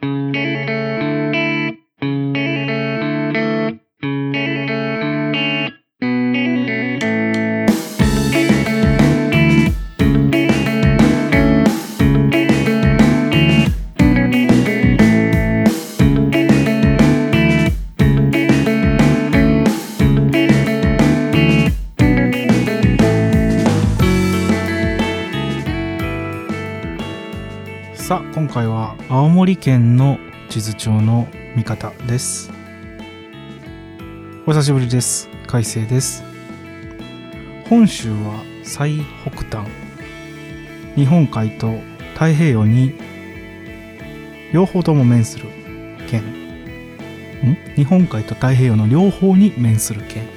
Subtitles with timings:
[0.00, 0.47] さ
[29.48, 30.18] 森県の
[30.50, 31.26] 地図帳の
[31.56, 32.50] 見方です。
[34.44, 35.30] お久しぶりです。
[35.46, 36.22] 海星です。
[37.64, 39.66] 本州は最北端。
[40.96, 41.80] 日本海と
[42.12, 42.92] 太平洋に
[44.52, 45.46] 両方とも面する
[46.10, 46.24] 県。
[47.42, 47.56] ん？
[47.74, 50.28] 日本海と太平洋の両方に面する県。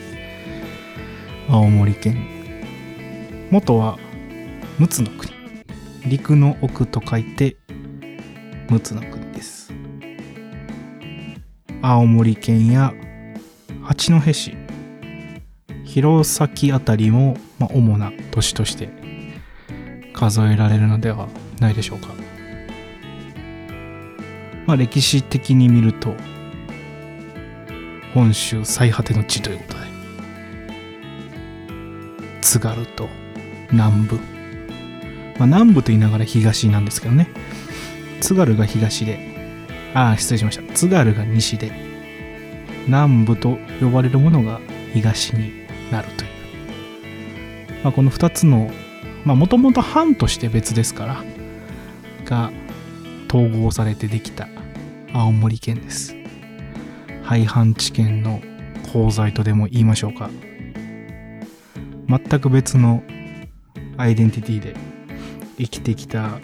[1.49, 2.15] 青森県。
[3.49, 3.99] 元は
[4.79, 5.33] 陸奥の国。
[6.05, 7.57] 陸の奥と書いて
[8.71, 9.73] 陸奥の国です。
[11.81, 12.93] 青森県や
[13.83, 14.55] 八戸市
[15.83, 18.87] 弘前あたりも、まあ、主な都市として
[20.13, 21.27] 数えられるのでは
[21.59, 22.13] ないでしょうか、
[24.67, 26.15] まあ、歴史的に見ると
[28.13, 29.79] 本州最果ての地ということで
[32.39, 33.09] 津軽と
[33.71, 34.15] 南部。
[35.37, 37.27] まあ、南部と言いながら東なんですけどね。
[38.21, 39.19] 津軽が東で、
[39.93, 40.73] ああ、失礼しました。
[40.73, 41.71] 津軽が西で、
[42.85, 44.61] 南部と呼ばれるものが
[44.93, 45.51] 東に
[45.91, 46.31] なるという。
[47.83, 48.71] まあ、この2つの、
[49.25, 51.23] まあ、もともと藩として別ですから、
[52.25, 52.51] が
[53.27, 54.47] 統合されてできた
[55.13, 56.15] 青森県です。
[57.23, 58.41] 廃藩置県の
[58.87, 60.29] 功罪とでも言いましょうか。
[62.07, 63.03] 全く別の
[63.97, 64.75] アイデンティティで
[65.57, 66.39] 生きてきた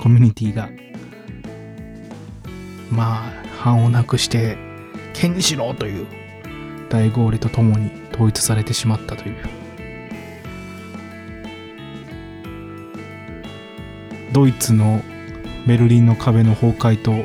[0.00, 0.70] コミュニティが
[2.90, 4.56] まあ藩をなくして
[5.12, 6.06] 権にしろという
[6.88, 9.36] 大号令とともに統一されてしまったという。
[14.32, 15.02] ドイツの
[15.66, 17.24] ベルリンの壁の崩壊と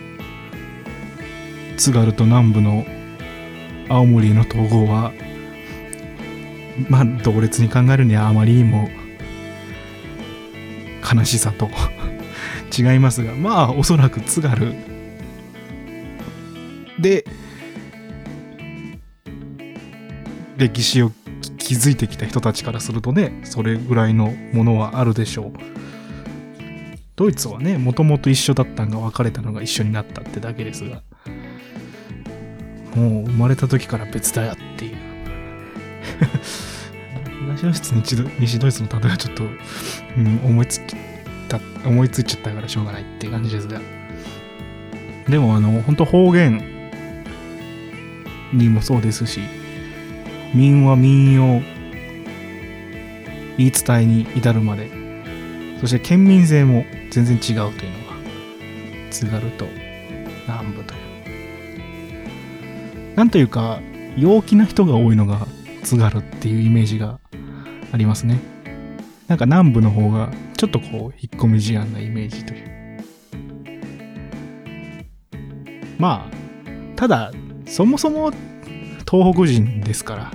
[1.78, 2.86] 津軽と南部の
[3.90, 5.14] 青森の統合は
[6.90, 8.90] まあ同列に考えるにはあまりにも
[11.14, 11.70] 悲しさと
[12.78, 14.74] 違いますがまあおそらく津軽。
[17.00, 17.26] で
[20.58, 21.12] 歴史を
[21.58, 25.54] 築いてきた人たちからするとねそれぐらいのものはあるでしょう。
[27.16, 31.02] ドイツはねもともと一緒だったんが別れたのが一緒になったってだけですが
[32.96, 34.96] もう生まれた時から別だよっていう。
[37.58, 39.48] 東ドイツ西西ドイツの例えはちょっと、う
[40.22, 40.82] ん、思いつい
[41.48, 43.82] た思いついちゃったからしょうがないっていう感じですが
[45.30, 46.62] でもあの本当方言
[48.54, 49.40] にもそうですし
[50.54, 51.62] 民は民謡
[53.58, 54.90] 言い伝えに至るまで
[55.82, 57.76] そして県民性も全然違うというのが
[59.12, 59.66] 津軽と
[60.48, 61.06] 南部という
[63.16, 63.80] なんというか
[64.18, 65.48] 陽気な人が多いのが
[65.84, 67.20] 津軽っていうイメージが
[67.92, 68.40] ありますね。
[69.28, 72.76] なんか南部の方がちょっとこう引っ込み思案なイメージという。
[75.98, 76.36] まあ、
[76.96, 77.32] ただ、
[77.66, 78.32] そもそも
[79.10, 80.32] 東北人ですから、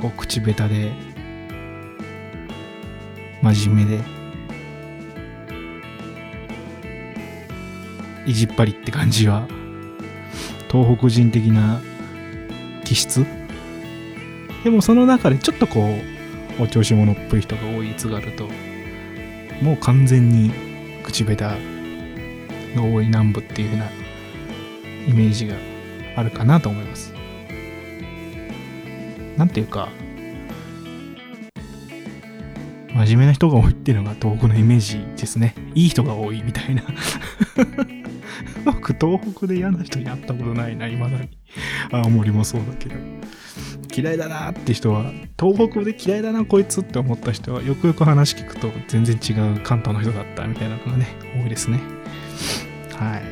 [0.00, 0.92] こう口下手で、
[3.42, 4.02] 真面目で、
[8.26, 9.46] 意地っ張りって感じは、
[10.70, 11.80] 東北人的な
[12.84, 13.26] 気質？
[14.64, 16.11] でもその中でちょっとこう
[16.58, 18.48] お調子者っぽい人が多い津軽と。
[19.62, 20.50] もう完全に
[21.04, 21.56] 口下手が
[22.82, 23.86] 多い南部っていう風な
[25.06, 25.54] イメージが
[26.16, 27.12] あるかなと思います。
[29.36, 29.88] なんていうか
[32.94, 35.54] 真面目な人が多いっていうのが東北のイメージですね。
[35.74, 36.82] いい人が多いみたいな。
[38.64, 41.30] 僕東北で嫌な人に会ったことないな未だに。
[41.90, 42.96] 青森もそうだけど。
[43.94, 51.80] 嫌いだなって人は東北で嫌いだなこいつって思った人はよくよく話聞くと全然違う関東の人だったみたいなのがね多いですね。
[52.96, 53.22] はい。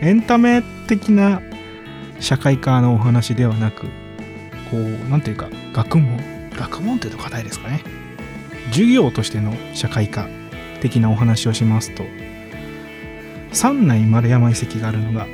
[0.00, 1.42] エンタメ的な
[2.20, 3.82] 社会科のお話ではなく
[4.70, 6.38] こう何ていうか学問。
[6.56, 7.84] 学問っていうと硬いですかね。
[8.70, 10.28] 授業としての社会科
[10.80, 12.04] 的なお話をしますと
[13.52, 15.26] 三内丸山遺跡があるのが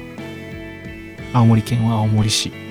[1.33, 2.64] 青森県は青森市。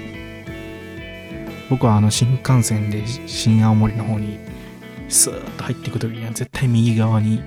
[1.70, 4.40] 僕はあの新幹線で新青森の方に
[5.10, 7.42] スーッと入っていく時には絶対右側に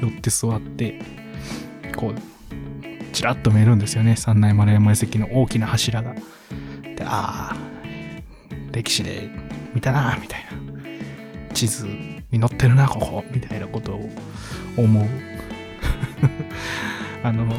[0.00, 1.00] 寄って座って
[1.96, 2.14] こう
[3.12, 4.16] ちらっと見えるんですよね。
[4.16, 6.14] 三内丸山遺跡の大きな柱が。
[6.96, 7.56] でああ
[8.72, 9.28] 歴史で
[9.74, 10.50] 見たなみたいな。
[11.54, 14.08] 地図に載ってるなここみたいなことを
[14.76, 15.06] 思う。
[17.22, 17.52] あの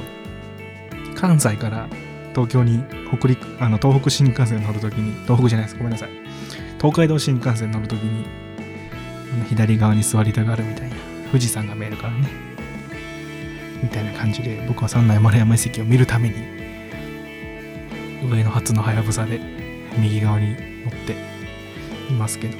[1.15, 1.87] 関西から
[2.31, 2.83] 東京に
[3.15, 5.77] 北陸あの東北新幹線乗るときに東北じゃないです。
[5.77, 6.09] ごめんなさい。
[6.77, 8.25] 東海道新幹線乗るときに
[9.49, 10.95] 左側に座りたがるみたいな
[11.31, 12.27] 富士山が見えるからね。
[13.83, 16.35] みたいな感じで僕は三内丸山遺跡を見るために
[18.29, 19.39] 上の初のはやぶさで
[19.97, 20.57] 右側に乗っ
[21.05, 21.15] て
[22.09, 22.57] いますけど。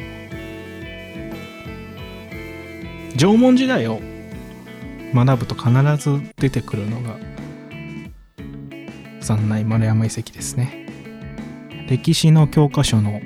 [3.15, 4.01] 縄文時代を
[5.13, 7.17] 学ぶと必ず出てくるのが
[9.31, 10.85] 三内丸山遺跡ですね。
[11.87, 13.21] 歴史の教科書の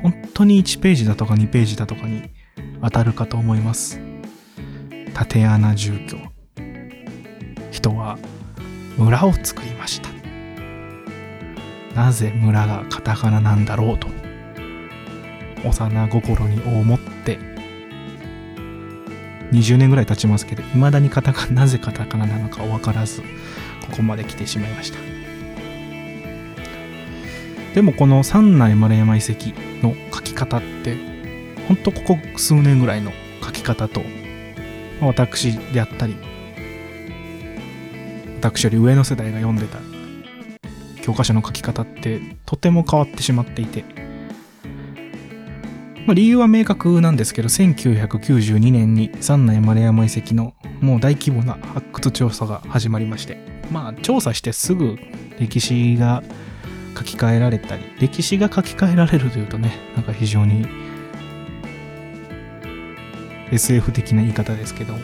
[0.00, 2.30] 本当に1ページだとか2ページだとかに
[2.80, 4.00] 当たるかと思います。
[5.12, 6.18] 竪穴住居。
[7.72, 8.16] 人は
[8.96, 10.08] 村を作りました。
[11.96, 14.06] なぜ村がカタカナなんだろうと
[15.64, 17.38] 幼心に思って
[19.52, 25.09] 20年ぐらい経ちますけど未だにカタカナなぜカタカナなのか分からずここまで来てしまいました。
[27.74, 29.50] でもこの三内丸山遺跡
[29.82, 30.96] の書き方って
[31.68, 33.12] ほんとここ数年ぐらいの
[33.44, 34.02] 書き方と
[35.00, 36.16] 私であったり
[38.38, 39.78] 私より上の世代が読んでた
[41.02, 43.84] 教科書の書き方ってとても変わってしまっていて、
[46.06, 53.38] まあ、理由は明確なんですけど1992年に三内丸山遺跡のもう大規模な発掘調査が始まりまして
[53.70, 54.98] まあ調査してすぐ
[55.38, 56.22] 歴史が
[56.96, 60.66] 書き換えられたり歴史が書き換えられるというとねなんか非常に
[63.52, 64.98] SF 的な言い方ですけど、ま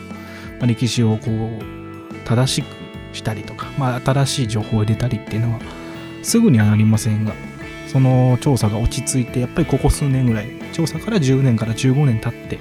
[0.63, 2.65] あ、歴史をこう正しく
[3.15, 5.59] したりとか、まあ、新しい情報を入れたりっていうのは
[6.23, 7.33] すぐにはなりませんが
[7.87, 12.59] その調査が落ち着いてやっぱりここ数年ぐらい調査から10年から15年経って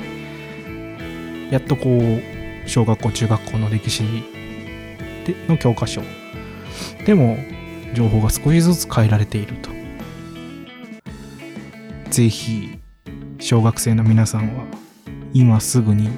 [1.51, 4.03] やっとこう小学校中学校の歴史
[5.25, 6.03] での教科書。
[7.05, 7.39] でも
[7.95, 9.77] 情報が少しずつ変えられていると。
[12.11, 12.79] ぜひ
[13.39, 14.65] 小学生の皆さんは
[15.35, 16.09] 今すぐに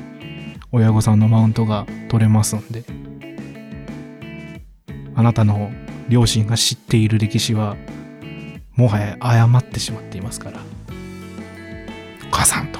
[0.70, 2.84] 親御さんのマウントが取れますんで
[5.16, 5.72] あなたの
[6.08, 7.76] 両親が知っている歴史は
[8.76, 10.60] もはや誤ってしまっていますから
[12.28, 12.78] お母さんと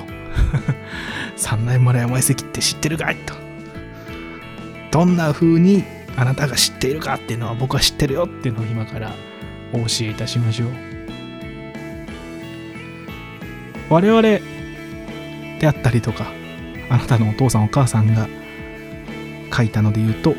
[1.35, 3.35] 三内村山遺跡って知ってるかいと
[4.93, 5.83] どんな風に
[6.19, 9.15] あなたが知っているかっていうのは僕は知ってるよっていうのを今から
[9.73, 10.69] お教えいたしましょう。
[13.89, 14.43] 我々で
[15.65, 16.27] あったりとか
[16.91, 18.29] あなたのお父さんお母さんが
[19.57, 20.35] 書いたので言うと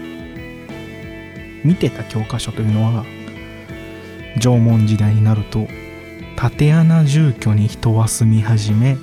[1.63, 3.05] 見てた教科書というのは
[4.39, 5.67] 縄文時代になると
[6.35, 8.97] 竪穴住居に人は住み始め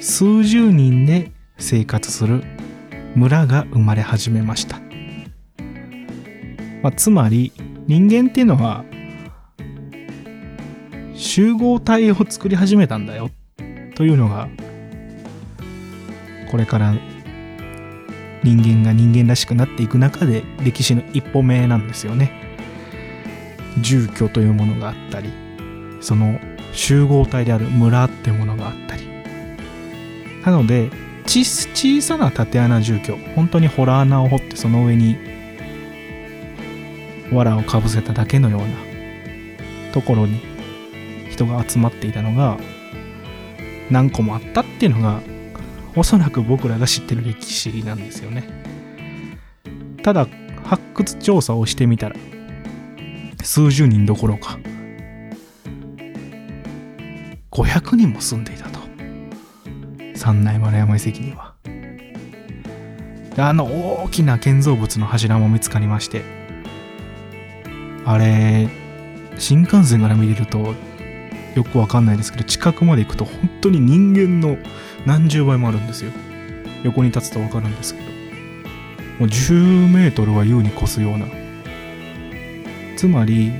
[0.00, 2.42] 数十人で生活する
[3.14, 4.81] 村が生まれ始めました、
[6.82, 7.52] まあ、つまり
[7.86, 8.84] 人間っていうのは
[11.14, 13.30] 集合体を作り始めたんだよ
[13.94, 14.48] というのが
[16.50, 16.94] これから
[18.42, 22.42] 人間が人間らしくなっていく中で歴史の一歩目なんですよね。
[23.80, 25.30] 住居というものがあったり
[26.00, 26.38] その
[26.72, 29.06] 集合体である村ってものがあったり
[30.44, 30.90] なので
[31.24, 35.16] 小さな縦穴住居本当にホラー穴を掘ってその上に
[37.32, 38.66] 藁をかぶせただけのような
[39.92, 40.40] ところに
[41.30, 42.58] 人が集まっていたのが
[43.90, 45.20] 何個もあったっていうのが
[45.94, 48.44] おそらく僕らが知ってる歴史なんですよね。
[50.02, 50.26] ただ、
[50.64, 52.16] 発掘調査をしてみたら、
[53.42, 54.58] 数十人どころか、
[57.50, 58.80] 500人も住んでいたと。
[60.14, 61.54] 三内丸山遺跡には。
[63.38, 63.64] あの
[64.02, 66.41] 大きな建造物の柱も見つかりまして、
[68.04, 68.68] あれ、
[69.38, 70.74] 新幹線から見れると
[71.54, 74.56] よくわかんないですけど、近くまで行くと本当に人間の
[75.06, 76.10] 何十倍もあるんですよ。
[76.82, 78.06] 横に立つとわかるんですけど。
[79.18, 81.26] もう10メートルは優に越すような。
[82.96, 83.52] つまり、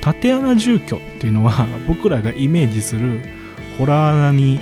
[0.00, 3.20] 縦穴住居っていうのは 僕らがイメージする
[3.78, 4.60] ホラー穴に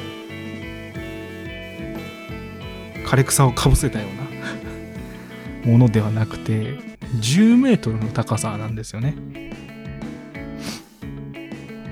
[3.04, 4.06] 枯れ草をかぶせたよ
[5.64, 9.14] うな ものではなくて10メートルの高さなんですよね。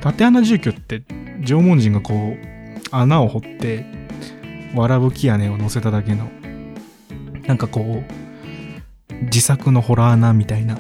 [0.01, 1.03] 縦穴住居って
[1.45, 2.37] 縄文人がこう
[2.91, 3.85] 穴を掘って
[4.75, 6.31] わらぶき屋根を乗せただけの
[7.47, 10.79] なんかこう自作のホラー穴みたいな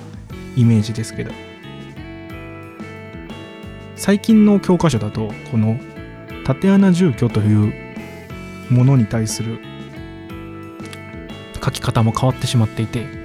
[0.56, 1.32] イメージですけど
[3.96, 5.78] 最近の教科書だとこの
[6.44, 9.60] 縦穴住居というものに対する
[11.62, 13.19] 書き方も変わってしまっていて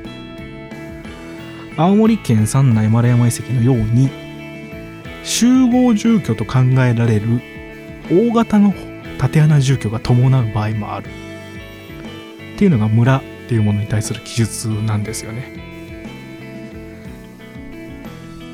[1.77, 4.09] 青森県三内丸山遺跡のように
[5.23, 7.41] 集合住居と考えられる
[8.09, 8.73] 大型の
[9.17, 11.09] 縦穴住居が伴う場合もある。
[12.55, 15.65] っていうのが村っていうものに対する記述なんですよね。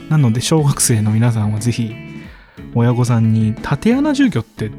[0.10, 1.96] なので小学生の皆さんはぜひ
[2.74, 4.72] 親御さんに縦穴住居って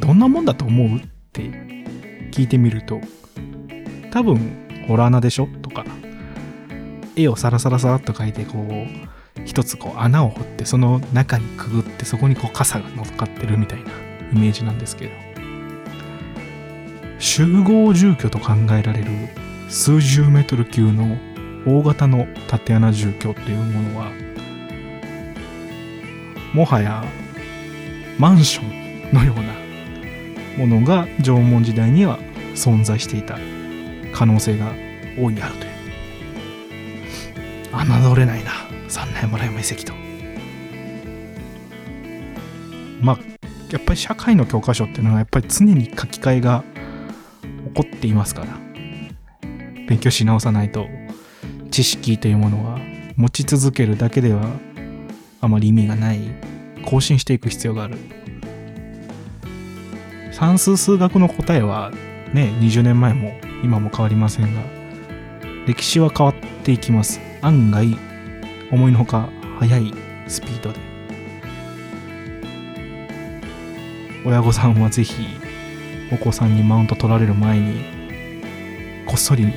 [0.00, 1.02] どんなもんだと思うっ
[1.32, 1.42] て
[2.32, 3.00] 聞いてみると
[4.10, 5.84] 多分ホラー穴でしょとか
[7.22, 13.90] 絵をサラサラサラっと描いてこう一つこう穴を掘ってその中にくぐってそこにこう傘が乗っかってるみたいな
[14.32, 15.30] イメージなんですけど。
[17.20, 19.10] 集合住居と考えられる
[19.68, 21.18] 数十メートル級の
[21.66, 24.10] 大型の縦穴住居っていうものは
[26.54, 27.04] もはや
[28.18, 32.18] マンションのようなものが縄文時代には
[32.54, 33.38] 存在していた
[34.14, 34.72] 可能性が
[35.18, 35.69] 大いにあるという。
[37.72, 38.50] 侮れないな。
[38.88, 39.92] 三内村山遺跡と。
[43.00, 43.18] まあ
[43.70, 46.64] やっぱり社会の教科書っていうのはやっぱり常に書き換えが
[47.74, 48.58] 起こっていますから。
[49.88, 50.86] 勉強し直さないと
[51.72, 52.78] 知識というものは
[53.16, 54.42] 持ち続けるだけでは
[55.40, 56.20] あまり意味がない。
[56.84, 57.98] 更新していく必要がある。
[60.32, 61.90] 算数数学の答えは
[62.32, 64.62] ね20年前も今も変わりませんが
[65.66, 66.34] 歴史は変わっ
[66.64, 67.29] ていきます。
[67.42, 67.96] 案外
[68.70, 69.28] 思いのほか
[69.58, 69.94] 速い
[70.26, 70.78] スピードで。
[74.24, 75.14] 親御さんはぜひ
[76.12, 77.84] お子さんにマウント取られる前に
[79.06, 79.52] こっそり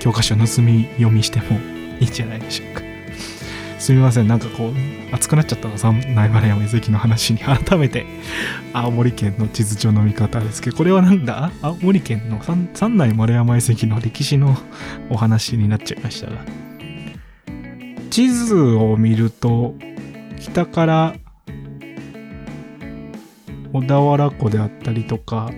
[0.00, 1.58] 教科書盗み読みしても
[2.00, 2.82] いいんじゃないでしょうか。
[3.78, 4.28] すみません。
[4.28, 4.74] なんかこう
[5.14, 8.06] 熱くなっちゃったの三内原山遺跡の話に改めて
[8.72, 11.52] 青森県の地図帳の見方ですけどこれはなんだ？
[11.62, 12.40] 青森県の
[12.74, 14.56] 三内丸山遺跡の歴史の
[15.08, 16.44] お話になっちゃいましたが。
[18.10, 19.74] 地図を見ると
[20.40, 21.14] 北から
[23.72, 25.50] 小田原湖であったりとか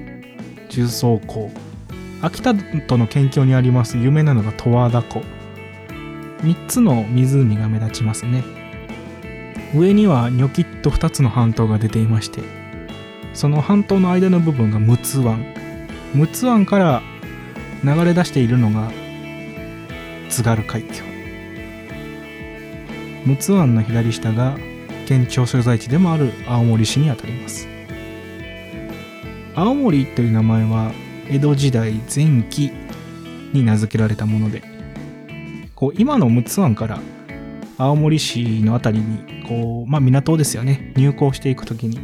[0.69, 1.51] 重曹湖。
[2.23, 5.23] 秋田との県境にあります有名なのが十和田湖。
[6.43, 8.43] 3つの湖が目立ちますね。
[9.75, 12.43] 上にはニョキッと2つの半島が出ていまして
[13.35, 15.45] その半島の間の部分が陸奥湾。
[16.15, 17.03] 陸奥湾から
[17.85, 18.91] 流れ出しているのが
[20.29, 21.10] 津軽海峡。
[23.27, 24.57] 陸奥湾の左下が
[25.07, 27.69] 県庁所在地でもある青森市にあたります。
[29.55, 30.93] 青森という名前は
[31.29, 32.71] 江戸時代前期
[33.53, 34.63] に名付けられたもので
[35.75, 37.01] こう今の陸奥湾から
[37.77, 40.93] 青森市の辺りにこう、まあ、港ですよね。
[40.97, 41.99] 入港していく時に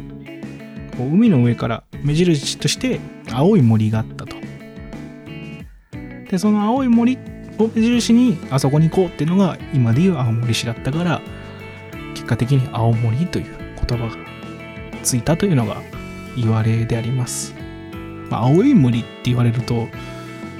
[0.97, 2.99] こう海の上から目印として
[3.31, 4.35] 青い森があったと。
[6.29, 7.17] でその青い森
[7.59, 11.21] を目印にあそこに行こうっていうのが今でいう青森市だったから
[12.13, 13.45] 結果的に青森という
[13.87, 14.15] 言葉が
[15.03, 15.81] ついたというのが
[16.35, 17.53] 言われであります、
[18.29, 19.87] まあ、青い森って言われると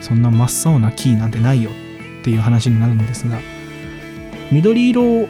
[0.01, 1.72] そんな真っ青な木なんてないよ
[2.22, 3.39] っていう話になるんですが
[4.51, 5.27] 緑色を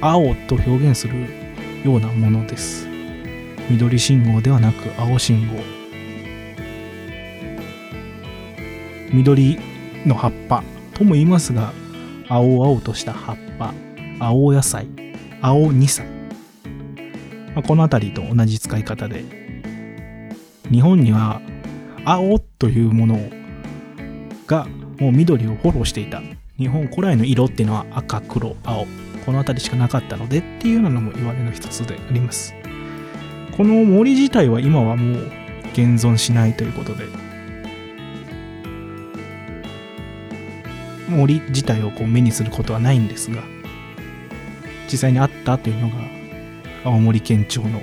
[0.00, 1.42] 青と表現する
[1.84, 2.86] ようなものです。
[3.70, 5.54] 緑信号ではなく青信号。
[9.12, 9.58] 緑
[10.06, 10.62] の葉っぱ
[10.94, 11.72] とも言いますが
[12.28, 13.74] 青々とした葉っぱ
[14.20, 14.86] 青野菜
[15.40, 16.06] 青二菜、
[17.54, 19.24] まあ、この辺りと同じ使い方で
[20.70, 21.40] 日本には
[22.04, 23.18] 青というもの
[24.46, 24.66] が
[24.98, 26.22] もう緑をフォローしていた。
[26.58, 28.86] 日本古来の色っていうのは赤黒青。
[29.24, 32.54] この辺りしかなかったのでっていうのも言われの一つであります。
[33.56, 35.30] この森自体は今はもう
[35.72, 37.04] 現存しないということで
[41.12, 43.42] 森自体をこう目にすることはないんですが
[44.90, 45.94] 実際にあったというのが
[46.84, 47.80] 青森県庁の、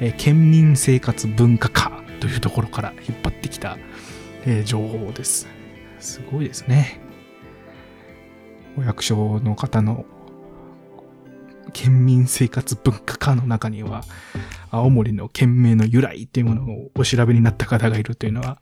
[0.00, 3.78] えー県民生活文化課というところから引っ張ってきた、
[4.44, 5.46] えー情報です。
[6.00, 7.00] すごいですね。
[8.76, 10.04] お役所の方の
[11.72, 14.02] 県民生活文化課の中には
[14.70, 18.58] 青森の県名の由来っていうものをお調べになった方がいるというのは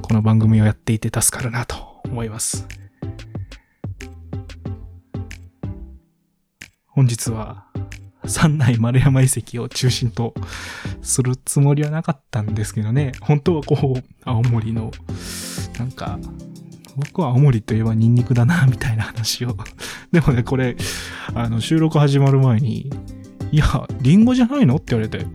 [0.00, 2.81] この番組をやっていて助かるなと思います。
[6.94, 7.66] 本日は
[8.24, 10.34] 三内丸山遺跡を中心と
[11.02, 14.92] するつもりはなかったんですけどね本当はこう青森の
[15.78, 16.18] なんか
[16.96, 19.56] 僕は青森といえばニンニクだな、みたいな話を。
[20.12, 20.76] でもね、これ、
[21.34, 22.90] あの、収録始まる前に、
[23.50, 24.76] いや、リンゴじゃないの？
[24.76, 25.26] って言われて、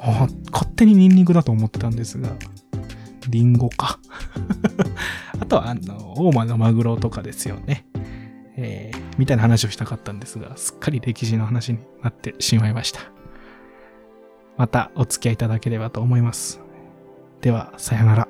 [0.00, 2.30] あ勝手にニンニクだと思ってたんですが、
[3.28, 3.98] リンゴか。
[5.40, 7.86] あとは、あの、大間のマグロとかですよね。
[8.56, 13.00] えー、みたいな話をしたかったんですが、すっかり歴史の話になってしまいました。
[14.56, 16.60] またお付き合いいただければと思います。
[17.40, 18.23] では、さよなら。